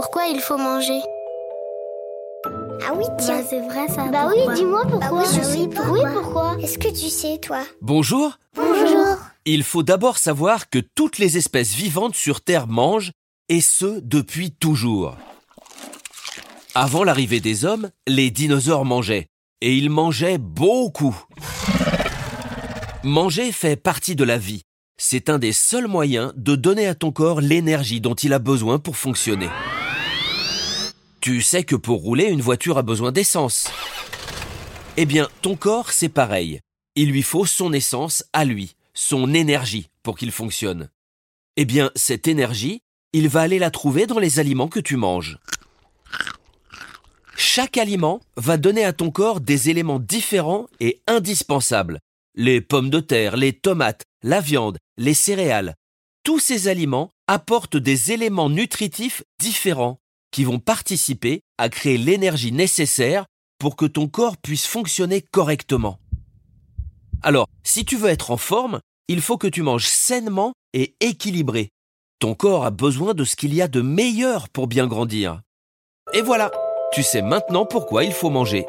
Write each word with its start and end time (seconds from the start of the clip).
pourquoi 0.00 0.28
il 0.28 0.40
faut 0.40 0.56
manger 0.56 0.98
Ah 2.86 2.94
oui, 2.96 3.04
tiens. 3.18 3.40
Bah, 3.40 3.46
c'est 3.50 3.60
vrai 3.60 3.86
ça. 3.88 4.06
Bah 4.06 4.28
oui, 4.28 4.54
dis-moi 4.54 4.84
pourquoi. 4.88 5.10
Bah 5.10 5.26
oui, 5.28 5.36
je 5.36 5.42
sais 5.42 5.68
pourquoi. 5.68 5.92
Oui, 5.92 6.00
pourquoi 6.14 6.56
Est-ce 6.62 6.78
que 6.78 6.88
tu 6.88 7.10
sais, 7.10 7.36
toi 7.36 7.60
Bonjour 7.82 8.38
Bonjour. 8.56 9.18
Il 9.44 9.62
faut 9.62 9.82
d'abord 9.82 10.16
savoir 10.16 10.70
que 10.70 10.78
toutes 10.78 11.18
les 11.18 11.36
espèces 11.36 11.74
vivantes 11.74 12.14
sur 12.14 12.40
Terre 12.40 12.66
mangent, 12.66 13.12
et 13.50 13.60
ce 13.60 14.00
depuis 14.00 14.52
toujours. 14.52 15.18
Avant 16.74 17.04
l'arrivée 17.04 17.40
des 17.40 17.66
hommes, 17.66 17.90
les 18.08 18.30
dinosaures 18.30 18.86
mangeaient, 18.86 19.26
et 19.60 19.74
ils 19.74 19.90
mangeaient 19.90 20.38
beaucoup. 20.38 21.14
Manger 23.04 23.52
fait 23.52 23.76
partie 23.76 24.16
de 24.16 24.24
la 24.24 24.38
vie. 24.38 24.62
C'est 24.96 25.28
un 25.28 25.38
des 25.38 25.52
seuls 25.52 25.88
moyens 25.88 26.32
de 26.36 26.56
donner 26.56 26.86
à 26.86 26.94
ton 26.94 27.12
corps 27.12 27.42
l'énergie 27.42 28.00
dont 28.00 28.14
il 28.14 28.32
a 28.32 28.38
besoin 28.38 28.78
pour 28.78 28.96
fonctionner. 28.96 29.48
Tu 31.20 31.42
sais 31.42 31.64
que 31.64 31.76
pour 31.76 32.00
rouler, 32.00 32.24
une 32.24 32.40
voiture 32.40 32.78
a 32.78 32.82
besoin 32.82 33.12
d'essence. 33.12 33.70
Eh 34.96 35.04
bien, 35.04 35.28
ton 35.42 35.54
corps, 35.54 35.92
c'est 35.92 36.08
pareil. 36.08 36.60
Il 36.94 37.10
lui 37.10 37.22
faut 37.22 37.44
son 37.44 37.74
essence 37.74 38.24
à 38.32 38.46
lui, 38.46 38.74
son 38.94 39.34
énergie 39.34 39.90
pour 40.02 40.16
qu'il 40.16 40.32
fonctionne. 40.32 40.88
Eh 41.56 41.66
bien, 41.66 41.90
cette 41.94 42.26
énergie, 42.26 42.80
il 43.12 43.28
va 43.28 43.42
aller 43.42 43.58
la 43.58 43.70
trouver 43.70 44.06
dans 44.06 44.18
les 44.18 44.38
aliments 44.38 44.68
que 44.68 44.80
tu 44.80 44.96
manges. 44.96 45.38
Chaque 47.36 47.76
aliment 47.76 48.20
va 48.36 48.56
donner 48.56 48.84
à 48.84 48.94
ton 48.94 49.10
corps 49.10 49.40
des 49.40 49.68
éléments 49.68 50.00
différents 50.00 50.68
et 50.80 51.02
indispensables. 51.06 52.00
Les 52.34 52.62
pommes 52.62 52.90
de 52.90 53.00
terre, 53.00 53.36
les 53.36 53.52
tomates, 53.52 54.04
la 54.22 54.40
viande, 54.40 54.78
les 54.96 55.14
céréales. 55.14 55.74
Tous 56.22 56.38
ces 56.38 56.68
aliments 56.68 57.10
apportent 57.26 57.76
des 57.76 58.12
éléments 58.12 58.48
nutritifs 58.48 59.22
différents 59.38 60.00
qui 60.30 60.44
vont 60.44 60.58
participer 60.58 61.40
à 61.58 61.68
créer 61.68 61.98
l'énergie 61.98 62.52
nécessaire 62.52 63.26
pour 63.58 63.76
que 63.76 63.86
ton 63.86 64.08
corps 64.08 64.36
puisse 64.36 64.66
fonctionner 64.66 65.22
correctement. 65.22 65.98
Alors, 67.22 67.46
si 67.62 67.84
tu 67.84 67.96
veux 67.96 68.08
être 68.08 68.30
en 68.30 68.36
forme, 68.36 68.80
il 69.08 69.20
faut 69.20 69.36
que 69.36 69.46
tu 69.46 69.62
manges 69.62 69.86
sainement 69.86 70.52
et 70.72 70.94
équilibré. 71.00 71.68
Ton 72.18 72.34
corps 72.34 72.64
a 72.64 72.70
besoin 72.70 73.14
de 73.14 73.24
ce 73.24 73.36
qu'il 73.36 73.54
y 73.54 73.62
a 73.62 73.68
de 73.68 73.80
meilleur 73.80 74.48
pour 74.48 74.66
bien 74.66 74.86
grandir. 74.86 75.42
Et 76.12 76.22
voilà, 76.22 76.50
tu 76.92 77.02
sais 77.02 77.22
maintenant 77.22 77.66
pourquoi 77.66 78.04
il 78.04 78.12
faut 78.12 78.30
manger. 78.30 78.66